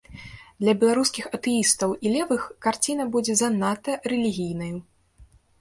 [0.61, 4.75] Для беларускіх атэістаў і левых карціна будзе занадта рэлігійнаю.